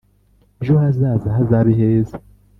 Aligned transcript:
Ejo 0.61 0.73
hazaza 0.83 1.27
hazabe 1.37 1.71
heza 1.79 2.17